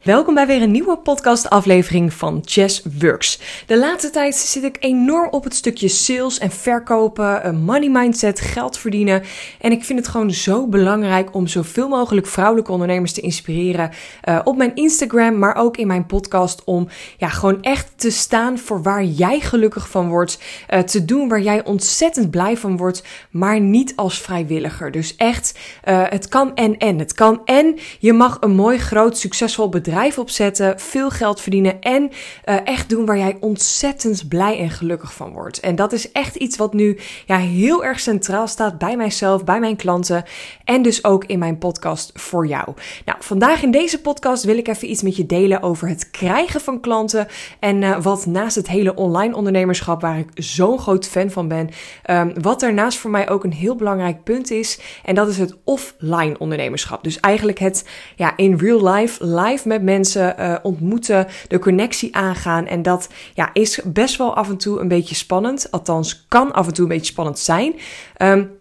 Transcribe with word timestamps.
Welkom 0.00 0.34
bij 0.34 0.46
weer 0.46 0.62
een 0.62 0.70
nieuwe 0.70 0.98
podcastaflevering 0.98 2.12
van 2.12 2.42
Chess 2.44 2.82
Works. 2.98 3.40
De 3.66 3.78
laatste 3.78 4.10
tijd 4.10 4.34
zit 4.34 4.62
ik 4.62 4.76
enorm 4.80 5.28
op 5.30 5.44
het 5.44 5.54
stukje 5.54 5.88
sales 5.88 6.38
en 6.38 6.50
verkopen, 6.50 7.60
money 7.60 7.88
mindset, 7.88 8.40
geld 8.40 8.78
verdienen. 8.78 9.22
En 9.60 9.72
ik 9.72 9.84
vind 9.84 9.98
het 9.98 10.08
gewoon 10.08 10.30
zo 10.30 10.66
belangrijk 10.66 11.34
om 11.34 11.46
zoveel 11.46 11.88
mogelijk 11.88 12.26
vrouwelijke 12.26 12.72
ondernemers 12.72 13.12
te 13.12 13.20
inspireren 13.20 13.90
uh, 14.28 14.40
op 14.44 14.56
mijn 14.56 14.74
Instagram, 14.74 15.38
maar 15.38 15.56
ook 15.56 15.76
in 15.76 15.86
mijn 15.86 16.06
podcast. 16.06 16.64
Om 16.64 16.88
ja, 17.16 17.28
gewoon 17.28 17.62
echt 17.62 17.92
te 17.96 18.10
staan 18.10 18.58
voor 18.58 18.82
waar 18.82 19.04
jij 19.04 19.40
gelukkig 19.40 19.88
van 19.88 20.08
wordt. 20.08 20.38
Uh, 20.70 20.80
te 20.80 21.04
doen 21.04 21.28
waar 21.28 21.40
jij 21.40 21.64
ontzettend 21.64 22.30
blij 22.30 22.56
van 22.56 22.76
wordt, 22.76 23.02
maar 23.30 23.60
niet 23.60 23.92
als 23.96 24.20
vrijwilliger. 24.20 24.90
Dus 24.90 25.16
echt, 25.16 25.58
uh, 25.88 26.02
het 26.08 26.28
kan 26.28 26.54
en 26.54 26.76
en. 26.78 26.98
Het 26.98 27.12
kan 27.12 27.40
en 27.44 27.78
je 27.98 28.12
mag 28.12 28.36
een 28.40 28.54
mooi, 28.54 28.78
groot, 28.78 29.18
succesvol 29.18 29.68
bedrijf 29.68 29.88
bedrijf 29.90 30.18
opzetten, 30.18 30.80
veel 30.80 31.10
geld 31.10 31.40
verdienen 31.40 31.80
en 31.80 32.02
uh, 32.02 32.56
echt 32.64 32.88
doen 32.88 33.06
waar 33.06 33.18
jij 33.18 33.36
ontzettend 33.40 34.28
blij 34.28 34.58
en 34.58 34.70
gelukkig 34.70 35.12
van 35.12 35.32
wordt. 35.32 35.60
En 35.60 35.76
dat 35.76 35.92
is 35.92 36.12
echt 36.12 36.36
iets 36.36 36.56
wat 36.56 36.72
nu 36.74 36.98
ja, 37.26 37.36
heel 37.36 37.84
erg 37.84 38.00
centraal 38.00 38.46
staat 38.46 38.78
bij 38.78 38.96
mijzelf, 38.96 39.44
bij 39.44 39.60
mijn 39.60 39.76
klanten 39.76 40.24
en 40.64 40.82
dus 40.82 41.04
ook 41.04 41.24
in 41.24 41.38
mijn 41.38 41.58
podcast 41.58 42.10
voor 42.14 42.46
jou. 42.46 42.64
Nou, 43.04 43.18
vandaag 43.20 43.62
in 43.62 43.70
deze 43.70 44.00
podcast 44.00 44.44
wil 44.44 44.58
ik 44.58 44.68
even 44.68 44.90
iets 44.90 45.02
met 45.02 45.16
je 45.16 45.26
delen 45.26 45.62
over 45.62 45.88
het 45.88 46.10
krijgen 46.10 46.60
van 46.60 46.80
klanten 46.80 47.26
en 47.60 47.82
uh, 47.82 47.98
wat 48.02 48.26
naast 48.26 48.56
het 48.56 48.68
hele 48.68 48.94
online 48.94 49.34
ondernemerschap, 49.34 50.00
waar 50.00 50.18
ik 50.18 50.28
zo'n 50.34 50.78
groot 50.78 51.06
fan 51.06 51.30
van 51.30 51.48
ben, 51.48 51.70
um, 52.10 52.32
wat 52.42 52.60
daarnaast 52.60 52.98
voor 52.98 53.10
mij 53.10 53.28
ook 53.28 53.44
een 53.44 53.52
heel 53.52 53.76
belangrijk 53.76 54.24
punt 54.24 54.50
is. 54.50 54.80
En 55.04 55.14
dat 55.14 55.28
is 55.28 55.38
het 55.38 55.56
offline 55.64 56.38
ondernemerschap. 56.38 57.04
Dus 57.04 57.20
eigenlijk 57.20 57.58
het 57.58 57.88
ja, 58.16 58.36
in 58.36 58.56
real 58.56 58.88
life, 58.88 59.26
live 59.26 59.68
met 59.68 59.79
mensen 59.82 60.34
uh, 60.38 60.56
ontmoeten, 60.62 61.26
de 61.48 61.58
connectie 61.58 62.16
aangaan. 62.16 62.66
En 62.66 62.82
dat 62.82 63.08
ja, 63.34 63.50
is 63.52 63.80
best 63.84 64.16
wel 64.16 64.36
af 64.36 64.48
en 64.48 64.56
toe 64.56 64.80
een 64.80 64.88
beetje 64.88 65.14
spannend. 65.14 65.70
Althans, 65.70 66.24
kan 66.28 66.52
af 66.52 66.66
en 66.66 66.74
toe 66.74 66.82
een 66.84 66.90
beetje 66.90 67.12
spannend 67.12 67.38
zijn. 67.38 67.74
Um, 68.18 68.58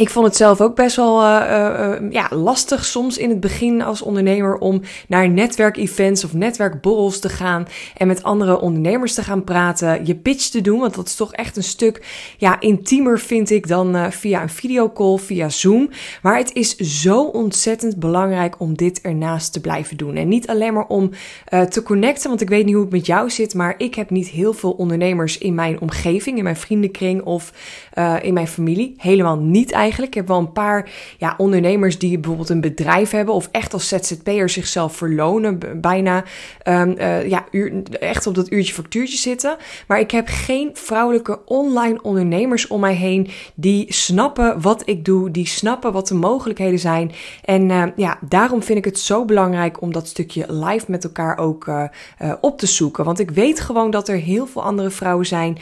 ik 0.00 0.10
vond 0.10 0.26
het 0.26 0.36
zelf 0.36 0.60
ook 0.60 0.76
best 0.76 0.96
wel 0.96 1.22
uh, 1.22 1.98
uh, 2.00 2.10
ja, 2.10 2.28
lastig 2.30 2.84
soms 2.84 3.18
in 3.18 3.28
het 3.28 3.40
begin 3.40 3.82
als 3.82 4.02
ondernemer 4.02 4.58
om 4.58 4.80
naar 5.08 5.28
netwerkevents 5.28 6.24
of 6.24 6.34
netwerkborrels 6.34 7.18
te 7.18 7.28
gaan 7.28 7.66
en 7.96 8.06
met 8.06 8.22
andere 8.22 8.60
ondernemers 8.60 9.14
te 9.14 9.22
gaan 9.22 9.44
praten, 9.44 10.06
je 10.06 10.14
pitch 10.14 10.48
te 10.48 10.60
doen, 10.60 10.80
want 10.80 10.94
dat 10.94 11.06
is 11.06 11.14
toch 11.14 11.32
echt 11.32 11.56
een 11.56 11.62
stuk 11.62 12.06
ja, 12.38 12.60
intiemer 12.60 13.18
vind 13.18 13.50
ik 13.50 13.68
dan 13.68 14.12
via 14.12 14.42
een 14.42 14.48
videocall, 14.48 15.18
via 15.18 15.48
Zoom. 15.48 15.90
Maar 16.22 16.36
het 16.36 16.54
is 16.54 16.76
zo 16.76 17.22
ontzettend 17.22 17.96
belangrijk 17.96 18.60
om 18.60 18.76
dit 18.76 19.00
ernaast 19.00 19.52
te 19.52 19.60
blijven 19.60 19.96
doen. 19.96 20.16
En 20.16 20.28
niet 20.28 20.48
alleen 20.48 20.74
maar 20.74 20.86
om 20.86 21.10
te 21.68 21.82
connecten, 21.82 22.28
want 22.28 22.40
ik 22.40 22.48
weet 22.48 22.64
niet 22.64 22.74
hoe 22.74 22.84
het 22.84 22.92
met 22.92 23.06
jou 23.06 23.30
zit, 23.30 23.54
maar 23.54 23.74
ik 23.78 23.94
heb 23.94 24.10
niet 24.10 24.28
heel 24.28 24.52
veel 24.52 24.72
ondernemers 24.72 25.38
in 25.38 25.54
mijn 25.54 25.80
omgeving, 25.80 26.36
in 26.38 26.44
mijn 26.44 26.56
vriendenkring 26.56 27.22
of 27.22 27.52
in 28.22 28.34
mijn 28.34 28.48
familie. 28.48 28.94
Helemaal 28.96 29.36
niet 29.36 29.70
eigenlijk 29.70 29.88
eigenlijk. 29.90 30.14
Ik 30.14 30.20
heb 30.20 30.28
wel 30.28 30.38
een 30.38 30.52
paar 30.52 30.90
ja, 31.18 31.34
ondernemers 31.36 31.98
die 31.98 32.18
bijvoorbeeld 32.18 32.48
een 32.48 32.60
bedrijf 32.60 33.10
hebben 33.10 33.34
of 33.34 33.48
echt 33.52 33.72
als 33.72 33.88
ZZP'er 33.88 34.48
zichzelf 34.48 34.96
verlonen, 34.96 35.58
bijna 35.80 36.24
um, 36.68 36.94
uh, 36.98 37.28
ja, 37.28 37.44
echt 37.90 38.26
op 38.26 38.34
dat 38.34 38.52
uurtje 38.52 38.74
factuurtje 38.74 39.16
zitten. 39.16 39.56
Maar 39.86 40.00
ik 40.00 40.10
heb 40.10 40.26
geen 40.28 40.70
vrouwelijke 40.72 41.40
online 41.44 42.02
ondernemers 42.02 42.66
om 42.66 42.80
mij 42.80 42.94
heen 42.94 43.28
die 43.54 43.92
snappen 43.92 44.60
wat 44.60 44.82
ik 44.84 45.04
doe, 45.04 45.30
die 45.30 45.46
snappen 45.46 45.92
wat 45.92 46.08
de 46.08 46.14
mogelijkheden 46.14 46.78
zijn. 46.78 47.12
En 47.44 47.68
uh, 47.68 47.84
ja, 47.96 48.18
daarom 48.28 48.62
vind 48.62 48.78
ik 48.78 48.84
het 48.84 48.98
zo 48.98 49.24
belangrijk 49.24 49.82
om 49.82 49.92
dat 49.92 50.08
stukje 50.08 50.52
live 50.52 50.84
met 50.88 51.04
elkaar 51.04 51.38
ook 51.38 51.66
uh, 51.66 51.84
op 52.40 52.58
te 52.58 52.66
zoeken. 52.66 53.04
Want 53.04 53.18
ik 53.18 53.30
weet 53.30 53.60
gewoon 53.60 53.90
dat 53.90 54.08
er 54.08 54.16
heel 54.16 54.46
veel 54.46 54.62
andere 54.62 54.90
vrouwen 54.90 55.26
zijn, 55.26 55.58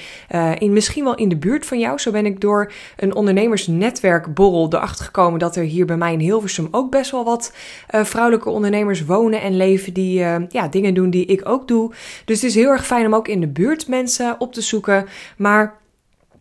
in, 0.59 0.73
misschien 0.73 1.05
wel 1.05 1.15
in 1.15 1.29
de 1.29 1.37
buurt 1.37 1.67
van 1.67 1.79
jou. 1.79 1.99
Zo 1.99 2.11
ben 2.11 2.27
ik 2.27 2.41
door 2.41 2.73
een 2.97 3.15
ondernemersnetwerk 3.15 4.18
borrel 4.27 4.67
erachter 4.71 5.05
gekomen 5.05 5.39
dat 5.39 5.57
er 5.57 5.63
hier 5.63 5.87
bij 5.87 5.97
mij 5.97 6.13
in 6.13 6.19
Hilversum 6.19 6.69
ook 6.71 6.91
best 6.91 7.11
wel 7.11 7.25
wat 7.25 7.53
uh, 7.95 8.05
vrouwelijke 8.05 8.51
ondernemers 8.51 9.05
wonen 9.05 9.41
en 9.41 9.57
leven 9.57 9.93
die 9.93 10.21
uh, 10.21 10.37
ja, 10.49 10.69
dingen 10.69 10.95
doen 10.95 11.11
die 11.11 11.27
ik 11.27 11.49
ook 11.49 11.69
doe. 11.69 11.93
Dus 12.25 12.41
het 12.41 12.51
is 12.51 12.55
heel 12.55 12.71
erg 12.71 12.87
fijn 12.87 13.07
om 13.07 13.15
ook 13.15 13.29
in 13.29 13.41
de 13.41 13.49
buurt 13.49 13.89
mensen 13.89 14.37
op 14.39 14.53
te 14.53 14.61
zoeken. 14.61 15.07
Maar 15.37 15.77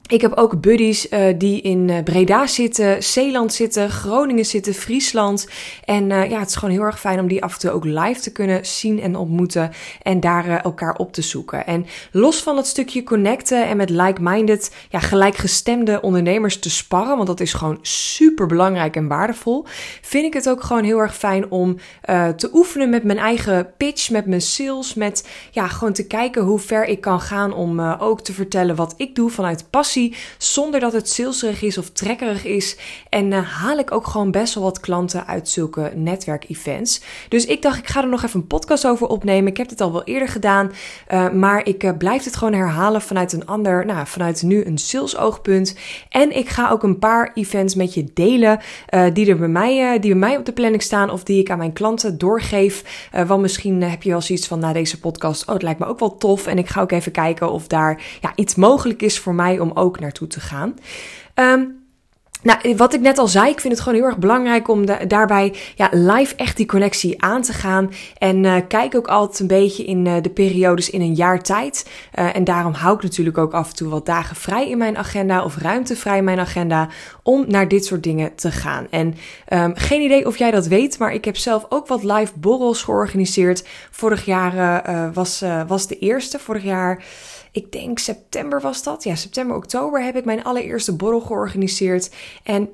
ik 0.08 0.22
heb 0.22 0.34
ook 0.34 0.62
buddies 0.62 1.10
uh, 1.10 1.34
die 1.38 1.62
in 1.62 1.88
uh, 1.88 2.04
Breda 2.04 2.48
zitten, 2.48 3.04
Zeeland 3.04 3.54
zitten, 3.54 3.90
Groningen 3.90 4.46
zitten, 4.46 4.74
Friesland. 4.74 5.48
En 5.86 6.10
uh, 6.10 6.30
ja, 6.30 6.40
het 6.40 6.50
is 6.50 6.56
gewoon 6.56 6.74
heel 6.74 6.84
erg 6.84 7.00
fijn 7.00 7.20
om 7.20 7.28
die 7.28 7.44
af 7.44 7.54
en 7.54 7.60
toe 7.60 7.72
ook 7.72 7.86
live 7.86 8.20
te 8.20 8.32
kunnen 8.32 8.66
zien 8.66 9.02
en 9.02 9.16
ontmoeten. 9.16 9.72
En 10.02 10.20
daar 10.20 10.62
elkaar 10.62 10.96
op 10.96 11.14
te 11.14 11.22
zoeken. 11.22 11.66
En 11.66 11.86
los 12.12 12.44
van 12.44 12.58
het 12.58 12.68
stukje 12.68 13.04
connecten 13.04 13.68
en 13.68 13.78
met 13.78 13.90
like-minded, 13.90 14.76
ja, 14.90 15.00
gelijkgestemde 15.00 16.02
ondernemers 16.02 16.60
te 16.60 16.70
sparren. 16.70 17.16
Want 17.16 17.28
dat 17.28 17.40
is 17.40 17.54
gewoon 17.54 17.80
super 17.82 18.46
belangrijk 18.46 18.96
en 18.96 19.08
waardevol. 19.08 19.66
Vind 20.02 20.26
ik 20.26 20.34
het 20.34 20.50
ook 20.50 20.64
gewoon 20.64 20.84
heel 20.84 21.00
erg 21.00 21.16
fijn 21.16 21.52
om 21.52 21.76
te 22.36 22.50
oefenen 22.54 22.90
met 22.90 23.04
mijn 23.04 23.18
eigen 23.18 23.74
pitch, 23.78 24.10
met 24.10 24.26
mijn 24.26 24.42
sales. 24.42 24.94
Met 24.94 25.28
ja, 25.52 25.68
gewoon 25.68 25.94
te 25.94 26.08
kijken 26.08 26.42
hoe 26.42 26.60
ver 26.60 26.86
ik 26.86 27.02
kan 27.02 27.22
gaan 27.22 27.54
om 27.54 27.80
ook 27.80 28.22
te 28.22 28.34
vertellen 28.34 28.76
wat 28.76 28.94
ik 28.98 29.16
doe 29.16 29.30
vanuit 29.30 29.70
passie 29.70 29.97
zonder 30.38 30.80
dat 30.80 30.94
het 30.94 31.10
salesrig 31.10 31.62
is 31.62 31.78
of 31.78 31.90
trekkerig 31.90 32.46
is. 32.46 32.78
En 33.10 33.32
uh, 33.32 33.62
haal 33.62 33.78
ik 33.78 33.92
ook 33.92 34.08
gewoon 34.08 34.32
best 34.32 34.54
wel 34.54 34.64
wat 34.64 34.80
klanten 34.80 35.28
uit 35.28 35.50
zulke 35.50 35.92
netwerkevents. 35.96 37.02
Dus 37.30 37.46
ik 37.46 37.62
dacht, 37.62 37.78
ik 37.78 37.88
ga 37.88 38.02
er 38.02 38.08
nog 38.08 38.24
even 38.24 38.40
een 38.40 38.48
podcast 38.48 38.88
over 38.88 39.08
opnemen. 39.08 39.52
Ik 39.52 39.58
heb 39.58 39.70
dit 39.70 39.82
al 39.82 39.92
wel 39.92 40.04
eerder 40.04 40.28
gedaan, 40.28 40.72
uh, 41.12 41.30
maar 41.30 41.66
ik 41.66 41.84
uh, 41.84 41.92
blijf 41.98 42.24
het 42.24 42.36
gewoon 42.36 42.54
herhalen 42.54 43.02
vanuit 43.02 43.34
een 43.34 43.46
ander, 43.46 43.86
nou, 43.86 44.08
vanuit 44.08 44.42
nu 44.42 44.66
een 44.66 44.78
sales 44.78 45.18
oogpunt. 45.18 45.76
En 46.10 46.38
ik 46.38 46.50
ga 46.50 46.70
ook 46.70 46.84
een 46.84 47.00
paar 47.00 47.32
events 47.34 47.76
met 47.76 47.94
je 47.94 48.06
delen 48.14 48.60
die 49.14 49.30
er 49.30 49.38
bij 49.38 49.48
mij, 49.48 50.00
die 50.00 50.12
bij 50.12 50.20
mij 50.20 50.38
op 50.38 50.46
de 50.46 50.52
planning 50.52 50.82
staan 50.82 51.10
of 51.10 51.24
die 51.24 51.40
ik 51.40 51.50
aan 51.50 51.58
mijn 51.58 51.74
klanten 51.74 52.18
doorgeef. 52.18 53.08
want 53.28 53.42
misschien 53.42 53.84
heb 53.84 54.04
je 54.04 54.10
wel 54.10 54.22
zoiets 54.22 54.48
van 54.48 54.60
na 54.60 54.74
deze 54.74 55.00
podcast, 55.00 55.48
oh, 55.48 55.54
het 55.54 55.62
lijkt 55.62 55.80
me 55.80 55.86
ook 55.86 56.00
wel 56.00 56.18
tof. 56.18 56.48
En 56.48 56.58
ik 56.58 56.68
ga 56.68 56.82
ook 56.82 56.92
even 56.92 57.12
kijken 57.12 57.52
of 57.52 57.68
daar 57.68 58.02
ja, 58.22 58.32
iets 58.36 58.56
mogelijk 58.56 59.02
is 59.02 59.20
voor 59.20 59.36
mij 59.36 59.60
om 59.60 59.72
ook 59.74 59.87
ook 59.88 60.00
naartoe 60.00 60.28
te 60.28 60.40
gaan. 60.40 60.76
Um, 61.36 61.77
nou, 62.42 62.76
wat 62.76 62.94
ik 62.94 63.02
net 63.02 63.18
al 63.18 63.28
zei, 63.28 63.50
ik 63.50 63.60
vind 63.60 63.74
het 63.74 63.82
gewoon 63.82 64.00
heel 64.00 64.08
erg 64.08 64.18
belangrijk 64.18 64.68
om 64.68 64.86
daarbij 65.08 65.54
ja, 65.76 65.90
live 65.92 66.36
echt 66.36 66.58
die 66.58 66.66
connectie 66.66 67.24
aan 67.24 67.42
te 67.42 67.54
gaan. 67.54 67.92
En 68.18 68.44
uh, 68.44 68.56
kijk 68.68 68.96
ook 68.96 69.08
altijd 69.08 69.40
een 69.40 69.48
beetje 69.48 69.86
in 69.86 70.06
uh, 70.06 70.16
de 70.22 70.30
periodes 70.30 70.90
in 70.90 71.02
een 71.02 71.14
jaar 71.14 71.42
tijd. 71.42 71.90
Uh, 72.20 72.36
en 72.36 72.44
daarom 72.44 72.74
hou 72.74 72.96
ik 72.96 73.02
natuurlijk 73.02 73.38
ook 73.38 73.54
af 73.54 73.70
en 73.70 73.76
toe 73.76 73.90
wat 73.90 74.06
dagen 74.06 74.36
vrij 74.36 74.70
in 74.70 74.78
mijn 74.78 74.98
agenda 74.98 75.44
of 75.44 75.58
ruimte 75.58 75.96
vrij 75.96 76.18
in 76.18 76.24
mijn 76.24 76.40
agenda 76.40 76.90
om 77.24 77.46
naar 77.48 77.68
dit 77.68 77.86
soort 77.86 78.04
dingen 78.04 78.36
te 78.36 78.52
gaan. 78.52 78.88
En 78.90 79.16
um, 79.54 79.72
geen 79.76 80.02
idee 80.02 80.26
of 80.26 80.38
jij 80.38 80.52
dat 80.52 80.68
weet, 80.68 81.00
maar 81.00 81.14
ik 81.14 81.26
heb 81.26 81.38
zelf 81.38 81.66
ook 81.70 81.88
wat 81.88 82.04
live 82.04 82.32
borrels 82.36 82.84
georganiseerd. 82.84 83.68
Vorig 83.92 84.26
jaar 84.26 85.12
was, 85.14 85.44
was 85.68 85.88
de 85.88 86.00
eerste. 86.00 86.40
Vorig 86.40 86.64
jaar 86.64 87.04
ik 87.58 87.72
denk 87.72 88.00
september 88.00 88.62
was 88.62 88.84
dat. 88.84 89.04
Ja, 89.04 89.16
september, 89.16 89.56
oktober 89.56 90.04
heb 90.04 90.16
ik 90.16 90.26
mijn 90.26 90.44
allereerste 90.44 90.96
borrel 90.96 91.20
georganiseerd. 91.20 92.12
En 92.46 92.70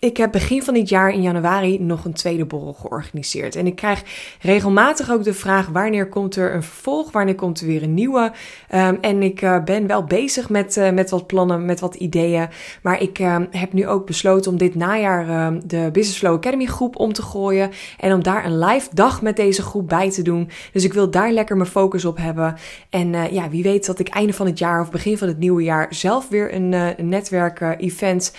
ik 0.00 0.16
heb 0.16 0.32
begin 0.32 0.62
van 0.62 0.74
dit 0.74 0.88
jaar 0.88 1.12
in 1.12 1.22
januari 1.22 1.78
nog 1.80 2.04
een 2.04 2.12
tweede 2.12 2.44
borrel 2.44 2.72
georganiseerd. 2.72 3.56
En 3.56 3.66
ik 3.66 3.76
krijg 3.76 4.02
regelmatig 4.40 5.10
ook 5.10 5.24
de 5.24 5.34
vraag: 5.34 5.66
wanneer 5.66 6.08
komt 6.08 6.36
er 6.36 6.54
een 6.54 6.62
vervolg? 6.62 7.12
Wanneer 7.12 7.34
komt 7.34 7.60
er 7.60 7.66
weer 7.66 7.82
een 7.82 7.94
nieuwe? 7.94 8.32
Um, 8.74 8.98
en 9.00 9.22
ik 9.22 9.42
uh, 9.42 9.64
ben 9.64 9.86
wel 9.86 10.04
bezig 10.04 10.48
met, 10.48 10.76
uh, 10.76 10.90
met 10.90 11.10
wat 11.10 11.26
plannen, 11.26 11.64
met 11.64 11.80
wat 11.80 11.94
ideeën. 11.94 12.48
Maar 12.82 13.02
ik 13.02 13.18
uh, 13.18 13.36
heb 13.50 13.72
nu 13.72 13.86
ook 13.86 14.06
besloten 14.06 14.50
om 14.50 14.58
dit 14.58 14.74
najaar 14.74 15.28
ehm, 15.28 15.60
de 15.64 15.88
Business 15.92 16.18
Flow 16.18 16.34
Academy 16.34 16.66
groep 16.66 16.96
om 16.96 17.12
te 17.12 17.22
gooien. 17.22 17.70
En 17.98 18.12
om 18.12 18.22
daar 18.22 18.44
een 18.44 18.58
live 18.58 18.88
dag 18.94 19.22
met 19.22 19.36
deze 19.36 19.62
groep 19.62 19.88
bij 19.88 20.10
te 20.10 20.22
doen. 20.22 20.50
Dus 20.72 20.84
ik 20.84 20.92
wil 20.92 21.10
daar 21.10 21.32
lekker 21.32 21.56
mijn 21.56 21.68
focus 21.68 22.04
op 22.04 22.16
hebben. 22.16 22.54
En 22.90 23.12
ja, 23.32 23.48
wie 23.48 23.62
weet 23.62 23.86
dat 23.86 23.98
ik 23.98 24.08
einde 24.08 24.32
van 24.32 24.46
het 24.46 24.58
jaar 24.58 24.80
of 24.80 24.90
begin 24.90 25.18
van 25.18 25.28
het 25.28 25.38
nieuwe 25.38 25.62
jaar 25.62 25.86
zelf 25.90 26.28
weer 26.28 26.54
een, 26.54 26.72
een 26.72 27.08
netwerk-event, 27.08 28.34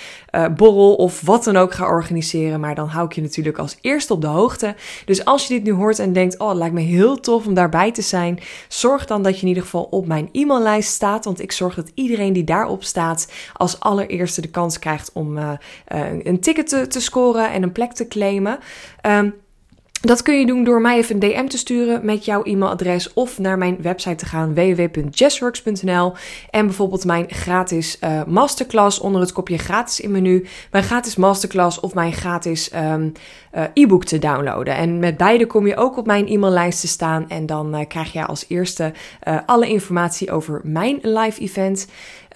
borrel 0.56 0.96
of 0.96 1.22
wat 1.22 1.44
dan 1.44 1.51
dan 1.54 1.62
ook 1.62 1.74
ga 1.74 1.86
organiseren. 1.86 2.60
Maar 2.60 2.76
dan 2.76 2.88
hou 2.88 3.06
ik 3.06 3.14
je 3.14 3.22
natuurlijk 3.22 3.58
als 3.58 3.78
eerste 3.82 4.14
op 4.14 4.22
de 4.22 4.28
hoogte. 4.28 4.76
Dus 5.06 5.26
als 5.26 5.48
je 5.48 5.54
dit 5.54 5.64
nu 5.64 5.72
hoort 5.72 6.00
en 6.00 6.14
denkt: 6.14 6.38
Oh, 6.38 6.50
het 6.50 6.58
lijkt 6.58 6.74
me 6.74 6.82
heel 6.82 7.20
tof 7.20 7.48
om 7.48 7.54
daarbij 7.54 7.92
te 7.92 8.02
zijn. 8.02 8.40
Zorg 8.68 9.06
dan 9.06 9.24
dat 9.24 9.36
je 9.36 9.42
in 9.42 9.48
ieder 9.48 9.64
geval 9.64 9.84
op 9.84 10.08
mijn 10.08 10.30
e-maillijst 10.32 10.92
staat. 10.92 11.26
Want 11.26 11.42
ik 11.42 11.52
zorg 11.52 11.76
dat 11.76 11.92
iedereen 11.94 12.34
die 12.34 12.44
daarop 12.44 12.84
staat, 12.84 13.32
als 13.54 13.80
allereerste 13.80 14.42
de 14.42 14.50
kans 14.50 14.80
krijgt 14.80 15.12
om 15.14 15.38
uh, 15.38 15.52
uh, 15.96 16.24
een 16.24 16.40
ticket 16.40 16.90
te, 16.92 17.00
scoren 17.00 17.52
en 17.52 17.64
een 17.64 17.72
plek 17.72 17.92
te 17.92 18.08
claimen. 18.08 18.60
Um, 19.06 19.34
Dat 20.02 20.22
kun 20.22 20.40
je 20.40 20.46
doen 20.46 20.64
door 20.64 20.82
mij 20.82 20.98
even 20.98 21.16
een 21.16 21.20
DM 21.20 21.48
te 21.48 21.58
sturen 21.58 22.06
met 22.06 22.26
jouw 22.26 22.44
e-mailadres 22.44 23.14
of 23.14 23.40
naar 23.40 23.58
mijn 23.58 23.78
website 23.82 24.16
te 24.16 24.26
gaan 24.26 24.54
www.jazzworks.nl 24.54 26.14
en 26.50 26.66
bijvoorbeeld 26.66 27.06
mijn 27.06 27.26
gratis 27.30 27.98
uh, 28.04 28.24
masterclass 28.24 29.00
onder 29.00 29.22
het 29.22 29.32
kopje 29.32 29.58
gratis 29.58 30.00
in 30.00 30.12
menu, 30.12 30.48
mijn 30.72 30.84
gratis 30.84 31.16
masterclass 31.16 31.80
of 31.80 31.94
mijn 31.94 32.14
gratis 32.14 32.72
um, 32.76 33.12
uh, 33.56 33.64
e-book 33.74 34.06
te 34.06 34.20
downloaden. 34.20 34.76
En 34.76 35.00
met 35.00 35.18
beide 35.18 35.46
kom 35.46 35.68
je 35.68 35.76
ook 35.76 35.98
op 35.98 36.06
mijn 36.06 36.28
e-maillijst 36.28 36.82
te 36.82 36.88
staan 36.88 37.30
en 37.30 37.46
dan 37.46 37.76
uh, 37.76 37.82
krijg 37.88 38.14
je 38.14 38.26
als 38.26 38.46
eerste 38.48 38.94
alle 39.46 39.68
informatie 39.68 40.32
over 40.32 40.62
mijn 40.64 41.00
live 41.02 41.42
event. 41.42 41.88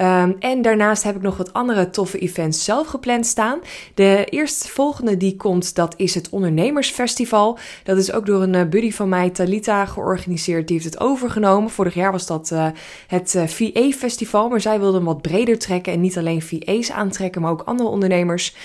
Um, 0.02 0.36
en 0.40 0.62
daarnaast 0.62 1.04
heb 1.04 1.16
ik 1.16 1.22
nog 1.22 1.38
wat 1.38 1.54
andere 1.54 1.90
toffe 1.90 2.20
events 2.20 2.64
zelf 2.64 2.88
gepland 2.88 3.26
staan. 3.26 3.60
De 3.94 4.26
eerstvolgende 4.30 5.18
die 5.18 5.36
komt, 5.36 5.76
dat 5.76 5.94
is 5.98 6.16
het 6.16 6.30
Ondernemersfestival. 6.30 7.58
Dat 7.84 7.98
is 7.98 8.12
ook 8.12 8.26
door 8.26 8.42
een 8.42 8.54
uh, 8.54 8.64
buddy 8.64 8.92
van 8.92 9.10
mij, 9.10 9.30
Talita, 9.30 9.86
georganiseerd. 9.86 10.68
Die 10.68 10.78
heeft 10.78 10.94
het 10.94 11.04
overgenomen. 11.04 11.70
Vorig 11.70 11.94
jaar 11.94 12.12
was 12.12 12.28
dat 12.28 12.50
uh, 12.54 12.68
het 13.08 13.34
uh, 13.34 13.48
VA-festival, 13.48 14.50
maar 14.50 14.62
zij 14.62 14.80
wilde 14.80 14.98
hem 14.98 15.06
wat 15.06 15.22
breder 15.22 15.60
trekken 15.60 15.94
en 15.94 16.02
niet 16.02 16.18
alleen 16.18 16.42
VA's 16.42 16.92
aantrekken, 16.92 17.42
maar 17.42 17.52
ook 17.52 17.64
andere 17.66 17.90
ondernemers. 17.90 18.56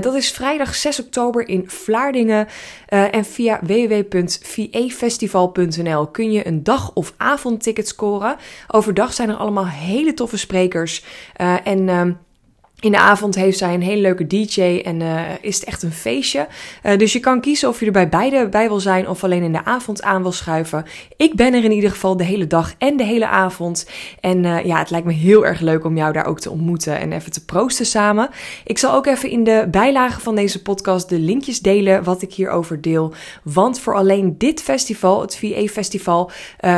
dat 0.00 0.14
is 0.14 0.30
vrijdag 0.30 0.74
6 0.74 1.00
oktober 1.00 1.48
in 1.48 1.64
Vlaardingen. 1.66 2.46
en 2.86 3.24
via 3.24 3.60
www.vafestival.nl 3.62 6.06
kun 6.06 6.32
je 6.32 6.46
een 6.46 6.62
dag- 6.62 6.90
of 6.94 7.14
avondticket 7.16 7.88
scoren. 7.88 8.36
Overdag 8.68 9.12
zijn 9.12 9.28
er 9.28 9.36
allemaal 9.36 9.66
hele 9.66 10.14
toffe 10.14 10.36
sprekers 10.36 10.77
uh, 10.84 11.56
en 11.64 11.88
ehm, 11.88 12.12
in 12.80 12.90
de 12.90 12.98
avond 12.98 13.34
heeft 13.34 13.58
zij 13.58 13.74
een 13.74 13.82
hele 13.82 14.00
leuke 14.00 14.26
DJ 14.26 14.82
en 14.84 15.00
uh, 15.00 15.20
is 15.40 15.54
het 15.54 15.64
echt 15.64 15.82
een 15.82 15.92
feestje. 15.92 16.46
Uh, 16.82 16.96
dus 16.96 17.12
je 17.12 17.20
kan 17.20 17.40
kiezen 17.40 17.68
of 17.68 17.80
je 17.80 17.86
er 17.86 17.92
bij 17.92 18.08
beide 18.08 18.48
bij 18.48 18.68
wil 18.68 18.80
zijn 18.80 19.08
of 19.08 19.24
alleen 19.24 19.42
in 19.42 19.52
de 19.52 19.64
avond 19.64 20.02
aan 20.02 20.22
wil 20.22 20.32
schuiven. 20.32 20.84
Ik 21.16 21.34
ben 21.34 21.54
er 21.54 21.64
in 21.64 21.72
ieder 21.72 21.90
geval 21.90 22.16
de 22.16 22.24
hele 22.24 22.46
dag 22.46 22.74
en 22.78 22.96
de 22.96 23.04
hele 23.04 23.26
avond. 23.26 23.88
En 24.20 24.44
uh, 24.44 24.64
ja, 24.64 24.78
het 24.78 24.90
lijkt 24.90 25.06
me 25.06 25.12
heel 25.12 25.46
erg 25.46 25.60
leuk 25.60 25.84
om 25.84 25.96
jou 25.96 26.12
daar 26.12 26.26
ook 26.26 26.40
te 26.40 26.50
ontmoeten 26.50 26.98
en 26.98 27.12
even 27.12 27.32
te 27.32 27.44
proosten 27.44 27.86
samen. 27.86 28.28
Ik 28.64 28.78
zal 28.78 28.94
ook 28.94 29.06
even 29.06 29.30
in 29.30 29.44
de 29.44 29.68
bijlage 29.70 30.20
van 30.20 30.34
deze 30.34 30.62
podcast 30.62 31.08
de 31.08 31.18
linkjes 31.18 31.60
delen 31.60 32.04
wat 32.04 32.22
ik 32.22 32.32
hierover 32.32 32.80
deel. 32.80 33.12
Want 33.42 33.80
voor 33.80 33.94
alleen 33.94 34.34
dit 34.38 34.62
festival, 34.62 35.20
het 35.20 35.36
VA 35.36 35.66
Festival, 35.66 36.30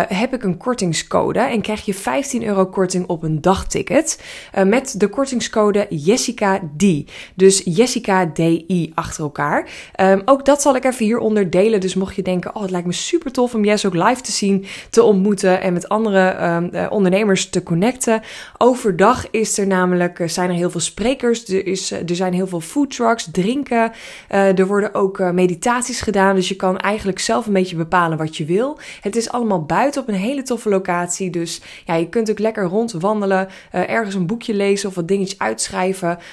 heb 0.09 0.35
ik 0.35 0.43
een 0.43 0.57
kortingscode. 0.57 1.39
En 1.39 1.61
krijg 1.61 1.85
je 1.85 1.95
15 1.95 2.45
euro 2.45 2.67
korting 2.67 3.07
op 3.07 3.23
een 3.23 3.41
dagticket. 3.41 4.23
met 4.65 4.95
de 5.01 5.09
kortingscode 5.09 5.87
Jessica 5.91 6.61
D. 6.77 6.85
Dus 7.35 7.63
Jessica 7.65 8.27
DI 8.27 8.93
achter 8.95 9.23
elkaar. 9.25 9.69
Um, 10.01 10.23
ook 10.25 10.45
dat 10.45 10.63
zal 10.63 10.77
ik 10.77 10.85
even 10.85 11.05
hieronder 11.05 11.51
delen. 11.51 11.81
Dus 11.81 11.95
mocht 11.95 12.17
je 12.17 12.23
denken, 12.23 12.55
oh 12.55 12.63
het 12.63 12.71
lijkt 12.71 12.87
me 12.87 12.93
super 12.93 13.33
tof 13.33 13.55
om 13.55 13.65
Jess 13.65 13.87
ook 13.87 13.95
live 13.95 14.21
te 14.21 14.33
zien, 14.33 14.65
te 14.91 15.03
ontmoeten 15.03 15.61
en 15.61 15.73
met 15.73 15.89
andere 15.89 16.45
um, 16.45 16.71
uh, 16.73 16.87
ondernemers 16.91 17.51
te 17.51 17.63
connecten. 17.63 18.23
Overdag 18.59 19.31
is 19.31 19.59
er 19.59 19.67
namelijk, 19.67 20.19
uh, 20.19 20.29
zijn 20.29 20.51
er 20.51 20.57
heel 20.57 20.71
veel 20.71 20.81
sprekers. 20.81 21.49
Er, 21.49 21.67
is, 21.67 21.93
uh, 21.93 21.99
er 21.99 22.17
zijn 22.17 22.33
heel 22.33 22.47
veel 22.47 22.61
food 22.61 22.91
trucks, 22.91 23.29
drinken. 23.33 23.93
er 24.29 24.67
worden 24.67 24.95
ook 24.95 25.19
meditaties 25.33 26.01
gedaan. 26.01 26.35
Dus 26.35 26.49
je 26.49 26.57
kan 26.57 26.79
eigenlijk 26.79 27.19
zelf 27.19 27.47
een 27.47 27.53
beetje 27.53 27.77
bepalen 27.77 28.19
wat 28.19 28.37
je 28.37 28.45
wil. 28.45 28.79
Het 29.01 29.17
is 29.17 29.31
allemaal 29.31 29.65
buiten 29.65 30.03
op 30.03 30.09
een 30.09 30.15
hele 30.15 30.43
toffe 30.43 30.69
locatie. 30.69 31.31
Dus 31.31 31.61
ja, 31.85 31.95
je 31.95 32.09
kunt 32.09 32.31
ook 32.31 32.39
lekker 32.39 32.65
rondwandelen, 32.65 33.49
ergens 33.71 34.15
een 34.15 34.27
boekje 34.27 34.55
lezen 34.55 34.89
of 34.89 34.95
wat 34.95 35.09
dingetjes 35.09 35.39
uitschrijven 35.39 35.80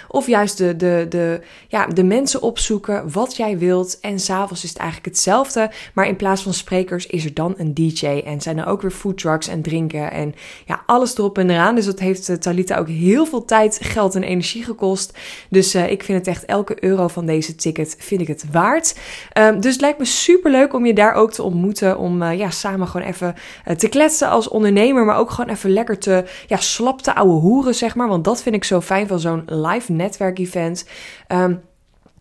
of 0.08 0.28
juist 0.28 0.58
de, 0.58 0.76
de, 0.76 1.06
de, 1.10 1.42
ja, 1.68 1.86
de 1.86 2.04
mensen 2.04 2.42
opzoeken, 2.42 3.12
wat 3.12 3.36
jij 3.36 3.58
wilt. 3.58 4.00
En 4.00 4.20
s'avonds 4.20 4.64
is 4.64 4.70
het 4.70 4.78
eigenlijk 4.78 5.10
hetzelfde. 5.10 5.72
Maar 5.94 6.08
in 6.08 6.16
plaats 6.16 6.42
van 6.42 6.54
sprekers 6.54 7.08
is 7.08 7.26
er 7.26 7.34
dan 7.34 7.54
een 7.58 7.74
DJ. 7.74 8.06
En 8.06 8.42
zijn 8.42 8.58
er 8.58 8.68
ook 8.68 8.82
weer 8.82 8.92
food 8.92 9.18
trucks 9.18 9.48
en 9.48 9.62
drinken. 9.62 10.12
En 10.12 10.36
ja, 10.66 10.84
alles 10.86 11.18
erop 11.18 11.38
en 11.38 11.50
eraan. 11.50 11.76
Dus 11.76 11.86
dat 11.86 12.00
heeft 12.00 12.30
uh, 12.30 12.36
Talita 12.36 12.78
ook 12.78 12.88
heel 12.88 13.26
veel 13.26 13.46
tijd, 13.46 13.80
geld 13.82 14.16
en 14.16 14.24
energie 14.24 14.64
gekost. 14.64 15.18
Dus 15.50 15.76
uh, 15.76 15.92
ik 15.92 16.04
vind 16.04 16.18
het 16.18 16.28
echt 16.28 16.46
elke 16.46 16.84
euro 16.84 17.08
van 17.08 17.26
deze 17.26 17.56
ticket 17.56 17.96
vind 18.00 18.22
ik 18.22 18.28
het 18.28 18.46
waard. 18.52 19.00
Um, 19.38 19.60
dus 19.60 19.72
het 19.72 19.82
lijkt 19.82 20.00
me 20.00 20.06
super 20.06 20.52
leuk 20.52 20.74
om 20.74 20.86
je 20.86 20.94
daar 20.94 21.14
ook 21.14 21.32
te 21.32 21.44
ontmoeten. 21.44 21.98
Om 21.98 22.22
uh, 22.22 22.38
ja, 22.38 22.50
samen 22.50 22.88
gewoon 22.88 23.08
even 23.08 23.36
te 23.78 23.88
kletsen 23.88 24.30
als 24.30 24.48
ondernemer. 24.48 25.06
Maar 25.06 25.18
ook 25.18 25.32
gewoon 25.32 25.50
even 25.50 25.70
lekker 25.70 25.98
te 25.98 26.26
ja, 26.48 26.58
slap 26.58 27.02
te 27.02 27.16
ouwe 27.16 27.40
hoeren, 27.40 27.76
zeg 27.76 27.96
maar. 27.96 28.08
Want 28.08 28.24
dat 28.24 28.42
vind 28.42 28.56
ik 28.56 28.64
zo 28.64 28.82
fijn 28.82 29.08
van 29.08 29.20
zo'n 29.20 29.37
live 29.46 29.90
netwerkevent. 29.90 30.86
Um, 31.28 31.62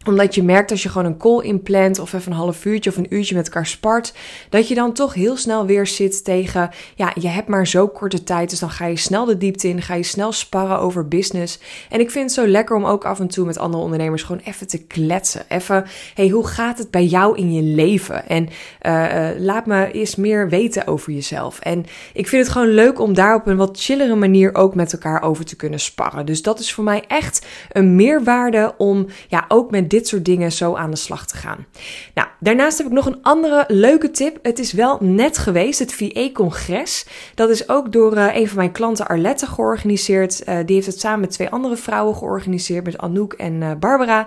omdat 0.06 0.35
je 0.35 0.43
merkt 0.43 0.70
als 0.70 0.82
je 0.82 0.88
gewoon 0.88 1.06
een 1.06 1.19
call 1.19 1.43
inplant 1.43 1.99
of 1.99 2.12
even 2.12 2.32
een 2.32 2.38
half 2.38 2.64
uurtje 2.64 2.91
of 2.91 2.97
een 2.97 3.14
uurtje 3.14 3.35
met 3.35 3.47
elkaar 3.47 3.67
spart, 3.67 4.14
dat 4.49 4.69
je 4.69 4.75
dan 4.75 4.93
toch 4.93 5.14
heel 5.14 5.37
snel 5.37 5.67
weer 5.67 5.87
zit 5.87 6.25
tegen, 6.25 6.70
ja, 6.94 7.12
je 7.14 7.29
hebt 7.29 7.49
maar 7.49 7.67
zo 7.67 7.88
korte 7.88 8.23
tijd, 8.23 8.50
dus 8.50 8.58
dan 8.58 8.70
ga 8.70 8.87
je 8.87 8.97
snel 8.97 9.25
de 9.25 9.37
diepte 9.37 9.69
in, 9.69 9.82
ga 9.82 9.94
je 9.94 10.03
snel 10.03 10.32
sparren 10.32 10.79
over 10.79 11.08
business. 11.08 11.58
En 11.91 12.00
ik 12.00 12.11
vind 12.11 12.25
het 12.25 12.35
zo 12.35 12.47
lekker 12.47 12.76
om 12.76 12.85
ook 12.85 13.05
af 13.05 13.20
en 13.20 13.29
toe 13.29 13.47
met 13.47 13.58
andere 13.58 13.82
ondernemers 13.82 14.23
gewoon 14.23 14.43
even 14.44 14.67
te 14.67 14.85
kletsen. 14.87 15.43
Even, 15.49 15.85
hey, 16.14 16.29
hoe 16.29 16.47
gaat 16.47 16.79
het 16.79 16.91
bij 16.91 17.05
jou 17.05 17.37
in 17.37 17.53
je 17.53 17.62
leven? 17.62 18.29
En 18.29 18.49
uh, 18.82 19.29
laat 19.38 19.67
me 19.67 19.91
eens 19.91 20.17
meer 20.17 20.49
weten 20.49 20.87
over 20.87 21.12
jezelf. 21.12 21.61
En 21.61 21.85
ik 22.12 22.29
vind 22.29 22.43
het 22.43 22.53
gewoon 22.53 22.69
leuk 22.69 23.00
om 23.00 23.14
daar 23.14 23.35
op 23.35 23.47
een 23.47 23.56
wat 23.56 23.81
chillere 23.81 24.14
manier 24.14 24.55
ook 24.55 24.75
met 24.75 24.93
elkaar 24.93 25.23
over 25.23 25.44
te 25.44 25.56
kunnen 25.56 25.81
sparren. 25.81 26.26
Dus 26.26 26.43
dat 26.43 26.58
is 26.58 26.73
voor 26.73 26.85
mij 26.85 27.05
echt 27.08 27.47
een 27.73 27.97
meerwaarde 27.97 28.75
om, 28.79 29.06
ja, 29.29 29.44
ook 29.49 29.70
met 29.70 29.91
dit 29.91 29.95
soort 30.04 30.25
dingen 30.25 30.52
zo 30.52 30.75
aan 30.75 30.90
de 30.90 30.96
slag 30.96 31.26
te 31.26 31.37
gaan. 31.37 31.66
Nou, 32.14 32.28
daarnaast 32.40 32.78
heb 32.78 32.87
ik 32.87 32.93
nog 32.93 33.06
een 33.06 33.22
andere 33.22 33.64
leuke 33.69 34.10
tip. 34.10 34.38
Het 34.43 34.58
is 34.58 34.72
wel 34.72 34.98
net 35.00 35.38
geweest, 35.38 35.78
het 35.78 35.94
VA-congres. 35.94 37.06
Dat 37.34 37.50
is 37.50 37.69
ook 37.69 37.93
door 37.93 38.16
uh, 38.16 38.37
een 38.37 38.48
van 38.48 38.56
mijn 38.56 38.72
klanten 38.72 39.06
Arlette 39.06 39.46
georganiseerd. 39.46 40.43
Uh, 40.48 40.58
die 40.64 40.75
heeft 40.75 40.87
het 40.87 41.00
samen 41.00 41.20
met 41.20 41.31
twee 41.31 41.50
andere 41.50 41.76
vrouwen 41.76 42.16
georganiseerd, 42.16 42.84
met 42.84 42.98
Anouk 42.98 43.32
en 43.32 43.52
uh, 43.52 43.70
Barbara. 43.81 44.26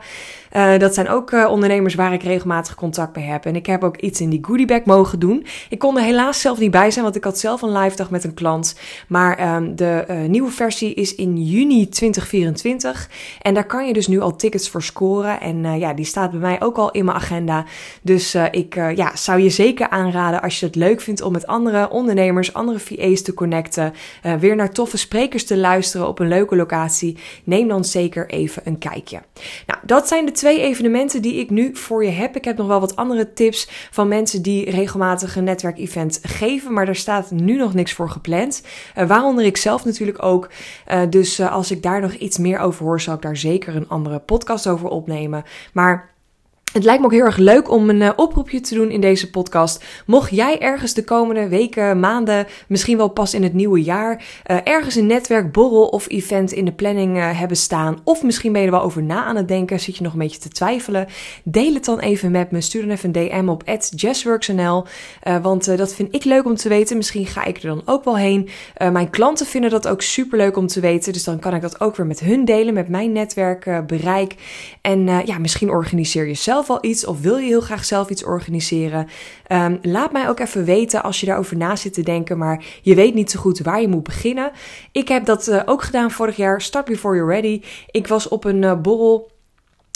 dat 0.77 0.94
zijn 0.94 1.10
ook 1.10 1.31
ondernemers 1.31 1.95
waar 1.95 2.13
ik 2.13 2.24
regelmatig 2.24 2.75
contact 2.75 3.16
mee 3.16 3.25
heb. 3.25 3.45
En 3.45 3.56
ik 3.56 3.66
heb 3.66 3.83
ook 3.83 3.98
iets 3.98 4.21
in 4.21 4.30
die 4.30 4.45
goodiebag 4.45 4.86
mogen 4.86 5.19
doen. 5.19 5.45
Ik 5.69 5.80
kon 5.80 5.98
er 5.98 6.04
helaas 6.04 6.42
zelf 6.42 6.60
niet 6.60 6.71
bij 6.71 6.92
zijn, 6.92 7.04
want 7.04 7.16
ik 7.16 7.24
had 7.24 7.39
zelf 7.39 7.62
een 7.62 7.77
live 7.77 7.95
dag 7.95 8.10
met 8.10 8.24
een 8.24 8.33
klant. 8.33 8.75
Maar 9.07 9.38
ehm, 9.38 9.75
de 9.75 10.25
nieuwe 10.27 10.51
versie 10.51 10.94
is 10.94 11.16
in 11.16 11.44
juni 11.44 11.89
2024. 11.89 13.10
En 13.42 13.54
daar 13.54 13.66
kan 13.66 13.88
je 13.88 13.94
dus 13.94 14.07
nu 14.07 14.19
al 14.19 14.36
tickets 14.36 14.69
voor 14.69 14.83
scoren. 14.83 15.42
En 15.42 15.58
uh, 15.63 15.79
ja, 15.79 15.94
die 15.94 16.06
staat 16.06 16.31
bij 16.31 16.39
mij 16.39 16.61
ook 16.61 16.77
al 16.77 16.91
in 16.91 17.06
mijn 17.06 17.17
agenda. 17.17 17.65
Dus 18.01 18.35
uh, 18.35 18.45
ik 18.51 18.75
uh, 18.75 18.95
ja, 18.95 19.15
zou 19.15 19.39
je 19.39 19.50
zeker 19.50 19.89
aanraden 19.89 20.41
als 20.41 20.59
je 20.59 20.65
het 20.65 20.75
leuk 20.75 21.01
vindt 21.01 21.21
om 21.21 21.31
met 21.31 21.47
andere 21.47 21.89
ondernemers, 21.89 22.53
andere 22.53 22.79
VA's 22.79 23.21
te 23.21 23.33
connecten. 23.33 23.94
weer 24.39 24.56
naar 24.56 24.71
toffe 24.71 24.97
sprekers 24.97 25.45
te 25.45 25.57
luisteren 25.57 26.07
op 26.07 26.19
een 26.19 26.27
leuke 26.27 26.56
locatie. 26.56 27.17
Neem 27.44 27.67
dan 27.67 27.85
zeker 27.85 28.29
even 28.29 28.61
een 28.65 28.77
kijkje. 28.77 29.21
Nou, 29.65 29.79
dat 29.86 30.08
zijn 30.08 30.26
de 30.26 30.31
twee 30.31 30.62
evenementen 30.62 31.22
die 31.22 31.36
ik 31.36 31.50
nu 31.50 31.76
voor 31.76 32.04
je 32.06 32.12
heb. 32.12 32.36
Ik 32.36 32.46
heb 32.46 32.58
nog 32.58 32.68
wel 32.68 32.80
wat 32.80 32.96
andere 32.96 33.34
tips 33.34 33.68
van 33.92 34.08
mensen 34.08 34.42
die 34.42 34.70
regelmatig 34.70 35.36
een 35.36 35.44
netwerkevent 35.44 36.20
geven. 36.24 36.74
Maar 36.74 36.86
daar 36.86 36.95
staat 36.95 37.31
nu 37.31 37.56
nog 37.57 37.74
niks 37.74 37.94
voor 37.94 38.09
gepland. 38.09 38.64
waaronder 39.07 39.45
ik 39.45 39.57
zelf 39.57 39.86
natuurlijk 39.86 40.24
ook. 40.24 40.50
dus 41.09 41.42
als 41.42 41.71
ik 41.71 41.83
daar 41.83 42.02
nog 42.02 42.14
iets 42.14 42.38
meer 42.38 42.59
over 42.59 42.86
hoor, 42.86 43.02
zal 43.02 43.16
ik 43.16 43.21
daar 43.21 43.38
zeker 43.38 43.76
een 43.76 43.90
andere 43.90 44.19
podcast 44.19 44.68
over 44.68 44.90
opnemen. 44.90 45.44
Maar 45.74 46.18
het 46.73 46.83
lijkt 46.83 46.99
me 46.99 47.06
ook 47.06 47.14
heel 47.14 47.26
erg 47.26 47.38
leuk 47.38 47.71
om 47.71 47.90
een 47.90 48.02
uh, 48.02 48.09
oproepje 48.16 48.59
te 48.59 48.76
doen 48.76 48.92
in 48.92 49.02
deze 49.02 49.30
podcast. 49.30 49.83
Mocht 50.06 50.35
jij 50.35 50.59
ergens 50.59 50.94
de 50.94 51.04
komende 51.04 51.47
weken, 51.47 51.99
maanden, 51.99 52.47
misschien 52.68 52.97
wel 52.97 53.07
pas 53.07 53.33
in 53.33 53.44
het 53.44 53.54
nieuwe 53.54 53.83
jaar, 53.83 54.23
uh, 54.52 54.57
ergens 54.64 54.95
een 54.95 55.06
netwerk, 55.06 55.52
borrel 55.52 55.88
of 55.88 56.09
event 56.09 56.52
in 56.52 56.66
de 56.66 56.71
planning 56.71 57.18
uh, 57.18 57.40
hebben 57.40 57.57
staan, 57.57 57.99
of 58.04 58.23
misschien 58.23 58.52
ben 58.52 58.61
je 58.61 58.68
er 58.68 58.73
wel 58.73 58.81
over 58.81 59.04
na 59.04 59.23
aan 59.23 59.35
het 59.35 59.47
denken, 59.47 59.80
zit 59.80 59.97
je 59.97 60.04
nog 60.04 60.14
een 60.14 60.19
beetje 60.19 60.40
te 60.40 60.49
twijfelen, 60.49 61.07
deel 61.44 61.73
het 61.73 61.85
dan 61.85 61.99
even 61.99 62.31
met 62.31 62.52
me. 62.52 62.61
Stuur 62.61 62.81
dan 62.81 62.92
even 62.92 63.16
een 63.16 63.30
DM 63.30 63.49
op 63.49 63.64
jazzworksnl, 63.95 64.85
want 65.42 65.78
dat 65.78 65.94
vind 65.94 66.16
ik 66.16 66.23
leuk 66.23 66.45
om 66.45 66.56
te 66.56 66.69
weten. 66.69 66.97
Misschien 66.97 67.26
ga 67.26 67.45
ik 67.45 67.57
er 67.57 67.68
dan 67.68 67.81
ook 67.85 68.04
wel 68.04 68.18
heen. 68.18 68.49
mijn 68.92 69.09
klanten 69.09 69.45
vinden 69.45 69.69
dat 69.69 69.88
ook 69.88 70.02
super 70.02 70.38
leuk 70.38 70.57
om 70.57 70.68
te 70.68 70.80
weten, 70.80 71.14
dus 71.14 71.23
dan 71.23 71.40
kan 71.40 71.54
ik 71.54 71.61
dat 71.61 71.81
ook 71.81 71.95
weer 71.95 72.06
met 72.06 72.19
hun 72.19 72.45
delen, 72.45 72.73
met 72.73 72.90
mijn 72.90 73.11
netwerkbereik. 73.11 74.35
en 74.81 75.06
ja, 75.26 75.38
misschien 75.38 75.69
organiseer 75.69 76.28
je 76.28 76.33
zelf 76.33 76.58
al 76.68 76.78
iets 76.81 77.06
of 77.06 77.21
wil 77.21 77.37
je 77.37 77.47
heel 77.47 77.61
graag 77.61 77.85
zelf 77.85 78.09
iets 78.09 78.23
organiseren? 78.23 79.07
Um, 79.51 79.80
laat 79.81 80.11
mij 80.11 80.30
ook 80.30 80.39
even 80.39 80.63
weten 80.63 81.04
als 81.04 81.19
je 81.19 81.25
daarover 81.25 81.57
na 81.57 81.75
zit 81.75 81.94
te 81.94 82.04
denken, 82.04 82.37
maar 82.37 82.63
je 82.81 82.95
weet 82.95 83.13
niet 83.13 83.31
zo 83.31 83.39
goed 83.39 83.59
waar 83.59 83.81
je 83.81 83.87
moet 83.87 84.04
beginnen. 84.04 84.51
Ik 84.92 85.07
heb 85.07 85.25
dat 85.25 85.47
uh, 85.47 85.61
ook 85.66 85.83
gedaan 85.83 86.11
vorig 86.11 86.35
jaar. 86.35 86.61
Start 86.61 86.85
before 86.85 87.16
you're 87.16 87.33
ready. 87.33 87.61
Ik 87.92 88.07
was 88.07 88.28
op 88.28 88.44
een 88.44 88.61
uh, 88.61 88.81
borrel 88.81 89.30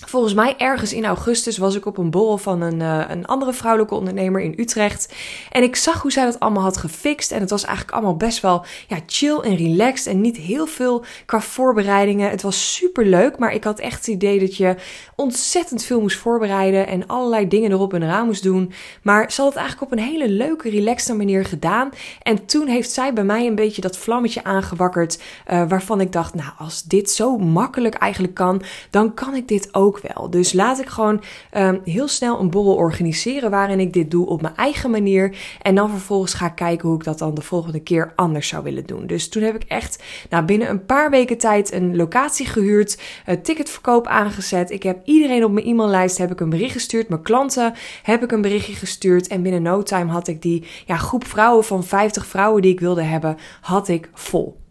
Volgens 0.05 0.33
mij 0.33 0.55
ergens 0.57 0.93
in 0.93 1.05
augustus 1.05 1.57
was 1.57 1.75
ik 1.75 1.85
op 1.85 1.97
een 1.97 2.11
borrel 2.11 2.37
van 2.37 2.61
een, 2.61 2.79
uh, 2.79 3.03
een 3.07 3.25
andere 3.25 3.53
vrouwelijke 3.53 3.95
ondernemer 3.95 4.41
in 4.41 4.53
Utrecht. 4.57 5.13
En 5.51 5.63
ik 5.63 5.75
zag 5.75 6.01
hoe 6.01 6.11
zij 6.11 6.25
dat 6.25 6.39
allemaal 6.39 6.63
had 6.63 6.77
gefixt. 6.77 7.31
En 7.31 7.39
het 7.39 7.49
was 7.49 7.63
eigenlijk 7.63 7.95
allemaal 7.95 8.17
best 8.17 8.41
wel 8.41 8.65
ja, 8.87 8.97
chill 9.05 9.37
en 9.37 9.55
relaxed. 9.55 10.13
En 10.13 10.21
niet 10.21 10.37
heel 10.37 10.65
veel 10.65 11.03
qua 11.25 11.41
voorbereidingen. 11.41 12.29
Het 12.29 12.41
was 12.41 12.75
super 12.75 13.05
leuk. 13.05 13.37
Maar 13.37 13.53
ik 13.53 13.63
had 13.63 13.79
echt 13.79 13.97
het 13.97 14.07
idee 14.07 14.39
dat 14.39 14.55
je 14.55 14.75
ontzettend 15.15 15.83
veel 15.83 16.01
moest 16.01 16.17
voorbereiden. 16.17 16.87
En 16.87 17.07
allerlei 17.07 17.47
dingen 17.47 17.71
erop 17.71 17.93
en 17.93 18.03
eraan 18.03 18.25
moest 18.25 18.43
doen. 18.43 18.73
Maar 19.01 19.31
ze 19.31 19.41
had 19.41 19.49
het 19.49 19.59
eigenlijk 19.59 19.91
op 19.91 19.97
een 19.97 20.03
hele 20.03 20.29
leuke, 20.29 20.69
relaxte 20.69 21.13
manier 21.13 21.45
gedaan. 21.45 21.89
En 22.21 22.45
toen 22.45 22.67
heeft 22.67 22.91
zij 22.91 23.13
bij 23.13 23.23
mij 23.23 23.47
een 23.47 23.55
beetje 23.55 23.81
dat 23.81 23.97
vlammetje 23.97 24.43
aangewakkerd. 24.43 25.21
Uh, 25.51 25.67
waarvan 25.67 26.01
ik 26.01 26.11
dacht, 26.11 26.33
nou, 26.33 26.49
als 26.57 26.83
dit 26.83 27.11
zo 27.11 27.37
makkelijk 27.37 27.95
eigenlijk 27.95 28.33
kan, 28.33 28.61
dan 28.89 29.13
kan 29.13 29.35
ik 29.35 29.47
dit 29.47 29.69
ook 29.71 29.92
wel. 30.01 30.29
Dus 30.29 30.53
laat 30.53 30.79
ik 30.79 30.87
gewoon 30.87 31.23
um, 31.57 31.81
heel 31.85 32.07
snel 32.07 32.39
een 32.39 32.49
borrel 32.49 32.75
organiseren 32.75 33.51
waarin 33.51 33.79
ik 33.79 33.93
dit 33.93 34.11
doe 34.11 34.27
op 34.27 34.41
mijn 34.41 34.55
eigen 34.55 34.91
manier. 34.91 35.35
En 35.61 35.75
dan 35.75 35.89
vervolgens 35.89 36.33
ga 36.33 36.45
ik 36.45 36.55
kijken 36.55 36.87
hoe 36.87 36.97
ik 36.97 37.03
dat 37.03 37.19
dan 37.19 37.33
de 37.33 37.41
volgende 37.41 37.79
keer 37.79 38.11
anders 38.15 38.47
zou 38.47 38.63
willen 38.63 38.85
doen. 38.85 39.07
Dus 39.07 39.29
toen 39.29 39.43
heb 39.43 39.55
ik 39.55 39.63
echt 39.63 40.03
nou, 40.29 40.45
binnen 40.45 40.69
een 40.69 40.85
paar 40.85 41.09
weken 41.09 41.37
tijd 41.37 41.73
een 41.73 41.95
locatie 41.95 42.45
gehuurd, 42.45 43.01
ticketverkoop 43.41 44.07
aangezet. 44.07 44.71
Ik 44.71 44.83
heb 44.83 44.99
iedereen 45.05 45.43
op 45.43 45.51
mijn 45.51 45.65
e-maillijst 45.65 46.17
heb 46.17 46.31
ik 46.31 46.39
een 46.39 46.49
bericht 46.49 46.73
gestuurd. 46.73 47.09
Mijn 47.09 47.21
klanten 47.21 47.73
heb 48.03 48.23
ik 48.23 48.31
een 48.31 48.41
berichtje 48.41 48.73
gestuurd. 48.73 49.27
En 49.27 49.41
binnen 49.41 49.61
no 49.61 49.83
time 49.83 50.11
had 50.11 50.27
ik 50.27 50.41
die 50.41 50.63
ja, 50.85 50.97
groep 50.97 51.25
vrouwen 51.25 51.63
van 51.63 51.83
50 51.83 52.25
vrouwen 52.25 52.61
die 52.61 52.71
ik 52.71 52.79
wilde 52.79 53.01
hebben, 53.01 53.37
had 53.61 53.87
ik 53.87 54.09
vol. 54.13 54.62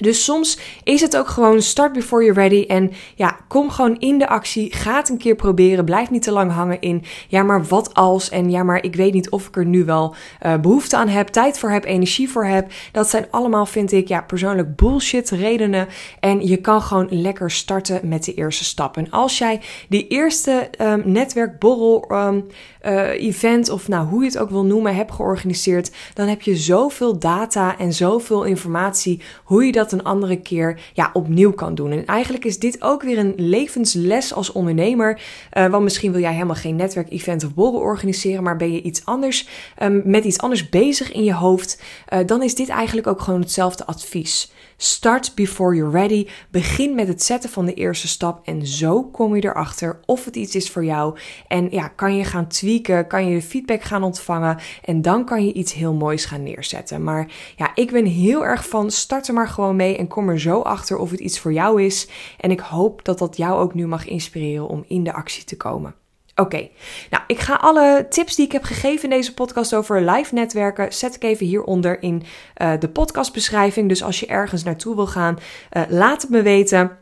Dus 0.00 0.24
soms 0.24 0.58
is 0.84 1.00
het 1.00 1.16
ook 1.16 1.28
gewoon 1.28 1.62
start 1.62 1.92
before 1.92 2.24
you're 2.24 2.40
ready. 2.40 2.64
En 2.66 2.92
ja, 3.14 3.38
kom 3.48 3.70
gewoon 3.70 3.98
in 3.98 4.18
de 4.18 4.28
actie. 4.28 4.74
Ga 4.74 4.96
het 4.96 5.08
een 5.08 5.18
keer 5.18 5.34
proberen. 5.34 5.84
Blijf 5.84 6.10
niet 6.10 6.22
te 6.22 6.32
lang 6.32 6.52
hangen 6.52 6.80
in. 6.80 7.04
Ja, 7.28 7.42
maar 7.42 7.64
wat 7.64 7.94
als? 7.94 8.28
En 8.28 8.50
ja, 8.50 8.62
maar 8.62 8.84
ik 8.84 8.94
weet 8.94 9.12
niet 9.12 9.30
of 9.30 9.46
ik 9.46 9.56
er 9.56 9.64
nu 9.64 9.84
wel 9.84 10.14
uh, 10.42 10.56
behoefte 10.56 10.96
aan 10.96 11.08
heb, 11.08 11.28
tijd 11.28 11.58
voor 11.58 11.70
heb, 11.70 11.84
energie 11.84 12.30
voor 12.30 12.44
heb. 12.44 12.70
Dat 12.92 13.10
zijn 13.10 13.26
allemaal, 13.30 13.66
vind 13.66 13.92
ik, 13.92 14.08
ja, 14.08 14.20
persoonlijk 14.20 14.76
bullshit 14.76 15.30
redenen. 15.30 15.88
En 16.20 16.46
je 16.46 16.56
kan 16.56 16.82
gewoon 16.82 17.06
lekker 17.10 17.50
starten 17.50 18.08
met 18.08 18.24
de 18.24 18.34
eerste 18.34 18.64
stap. 18.64 18.96
En 18.96 19.10
als 19.10 19.38
jij 19.38 19.60
die 19.88 20.06
eerste 20.08 20.70
um, 20.80 21.02
netwerkborrel 21.04 22.04
um, 22.12 22.46
uh, 22.88 23.22
event, 23.22 23.68
of 23.68 23.88
nou 23.88 24.06
hoe 24.06 24.20
je 24.20 24.26
het 24.26 24.38
ook 24.38 24.50
wil 24.50 24.64
noemen, 24.64 24.94
hebt 24.94 25.12
georganiseerd, 25.12 25.90
dan 26.14 26.28
heb 26.28 26.42
je 26.42 26.56
zoveel 26.56 27.18
data 27.18 27.78
en 27.78 27.92
zoveel 27.92 28.44
informatie 28.44 29.20
hoe 29.44 29.64
je 29.64 29.72
dat 29.72 29.92
een 29.92 30.04
andere 30.04 30.40
keer 30.40 30.80
ja, 30.92 31.10
opnieuw 31.12 31.52
kan 31.52 31.74
doen. 31.74 31.90
En 31.90 32.06
eigenlijk 32.06 32.44
is 32.44 32.58
dit 32.58 32.82
ook 32.82 33.02
weer 33.02 33.18
een 33.18 33.34
levensles 33.36 34.34
als 34.34 34.52
ondernemer. 34.52 35.20
Uh, 35.52 35.66
want 35.66 35.82
misschien 35.82 36.12
wil 36.12 36.20
jij 36.20 36.32
helemaal 36.32 36.54
geen 36.54 36.76
netwerkevent 36.76 37.44
of 37.44 37.54
borrel 37.54 37.80
organiseren, 37.80 38.42
maar 38.42 38.56
ben 38.56 38.72
je 38.72 38.82
iets 38.82 39.04
anders 39.04 39.48
um, 39.82 40.02
met 40.04 40.24
iets 40.24 40.38
anders 40.38 40.68
bezig 40.68 41.12
in 41.12 41.24
je 41.24 41.34
hoofd, 41.34 41.82
uh, 42.12 42.18
dan 42.26 42.42
is 42.42 42.54
dit 42.54 42.68
eigenlijk 42.68 43.06
ook 43.06 43.20
gewoon 43.20 43.40
hetzelfde 43.40 43.86
advies. 43.86 44.52
Start 44.80 45.34
before 45.34 45.74
you're 45.74 45.90
ready. 45.90 46.26
Begin 46.50 46.94
met 46.94 47.08
het 47.08 47.22
zetten 47.22 47.50
van 47.50 47.66
de 47.66 47.74
eerste 47.74 48.08
stap 48.08 48.46
en 48.46 48.66
zo 48.66 49.04
kom 49.04 49.36
je 49.36 49.44
erachter 49.44 50.00
of 50.06 50.24
het 50.24 50.36
iets 50.36 50.54
is 50.54 50.70
voor 50.70 50.84
jou. 50.84 51.18
En 51.48 51.70
ja, 51.70 51.88
kan 51.88 52.16
je 52.16 52.24
gaan 52.24 52.46
tweaken, 52.46 53.06
kan 53.06 53.28
je 53.28 53.42
feedback 53.42 53.82
gaan 53.82 54.02
ontvangen 54.02 54.58
en 54.84 55.02
dan 55.02 55.24
kan 55.24 55.46
je 55.46 55.52
iets 55.52 55.72
heel 55.72 55.94
moois 55.94 56.24
gaan 56.24 56.42
neerzetten. 56.42 57.02
Maar 57.04 57.32
ja, 57.56 57.70
ik 57.74 57.90
ben 57.90 58.04
heel 58.04 58.44
erg 58.44 58.68
van 58.68 58.90
start 58.90 59.28
er 59.28 59.34
maar 59.34 59.48
gewoon 59.48 59.76
mee 59.76 59.96
en 59.96 60.08
kom 60.08 60.28
er 60.28 60.40
zo 60.40 60.60
achter 60.60 60.96
of 60.96 61.10
het 61.10 61.20
iets 61.20 61.38
voor 61.38 61.52
jou 61.52 61.82
is. 61.82 62.08
En 62.40 62.50
ik 62.50 62.60
hoop 62.60 63.04
dat 63.04 63.18
dat 63.18 63.36
jou 63.36 63.60
ook 63.60 63.74
nu 63.74 63.86
mag 63.86 64.06
inspireren 64.06 64.68
om 64.68 64.84
in 64.86 65.04
de 65.04 65.12
actie 65.12 65.44
te 65.44 65.56
komen. 65.56 65.94
Oké, 66.40 66.68
nou 67.10 67.22
ik 67.26 67.38
ga 67.38 67.54
alle 67.54 68.06
tips 68.08 68.34
die 68.34 68.44
ik 68.44 68.52
heb 68.52 68.62
gegeven 68.62 69.02
in 69.02 69.16
deze 69.16 69.34
podcast 69.34 69.74
over 69.74 70.10
live 70.10 70.34
netwerken, 70.34 70.92
zet 70.92 71.14
ik 71.14 71.22
even 71.22 71.46
hieronder 71.46 72.02
in 72.02 72.22
uh, 72.62 72.72
de 72.78 72.88
podcastbeschrijving. 72.88 73.88
Dus 73.88 74.02
als 74.02 74.20
je 74.20 74.26
ergens 74.26 74.62
naartoe 74.62 74.94
wil 74.94 75.06
gaan, 75.06 75.38
uh, 75.72 75.82
laat 75.88 76.22
het 76.22 76.30
me 76.30 76.42
weten. 76.42 76.98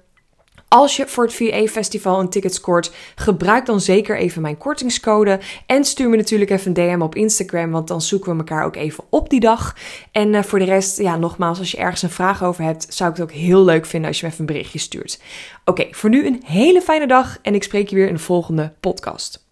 Als 0.69 0.97
je 0.97 1.07
voor 1.07 1.25
het 1.25 1.35
VA 1.35 1.67
Festival 1.67 2.21
een 2.21 2.29
ticket 2.29 2.55
scoort, 2.55 2.93
gebruik 3.15 3.67
dan 3.67 3.81
zeker 3.81 4.17
even 4.17 4.43
mijn 4.43 4.59
kortingscode. 4.59 5.41
En 5.67 5.85
stuur 5.85 6.09
me 6.09 6.17
natuurlijk 6.17 6.51
even 6.51 6.67
een 6.67 6.97
DM 6.97 7.03
op 7.03 7.15
Instagram, 7.15 7.71
want 7.71 7.89
dan 7.89 8.01
zoeken 8.01 8.33
we 8.33 8.39
elkaar 8.39 8.65
ook 8.65 8.77
even 8.77 9.05
op 9.11 9.31
die 9.31 9.41
dag. 9.41 9.77
En 10.13 10.33
uh, 10.33 10.43
voor 10.43 10.59
de 10.59 10.65
rest, 10.65 10.99
ja, 10.99 11.17
nogmaals, 11.17 11.59
als 11.59 11.71
je 11.71 11.77
ergens 11.77 12.03
een 12.03 12.11
vraag 12.11 12.45
over 12.45 12.65
hebt, 12.65 12.87
zou 12.89 13.11
ik 13.11 13.17
het 13.17 13.25
ook 13.25 13.37
heel 13.37 13.65
leuk 13.65 13.87
vinden 13.87 14.09
als 14.09 14.21
je 14.21 14.27
me 14.27 14.33
even 14.33 14.47
een 14.47 14.53
berichtje 14.53 14.79
stuurt. 14.79 15.21
Oké, 15.65 15.87
voor 15.91 16.11
nu 16.11 16.27
een 16.27 16.43
hele 16.45 16.81
fijne 16.81 17.07
dag 17.07 17.39
en 17.43 17.55
ik 17.55 17.63
spreek 17.63 17.89
je 17.89 17.97
weer 17.97 18.09
in 18.09 18.15
de 18.15 18.21
volgende 18.21 18.73
podcast. 18.81 19.46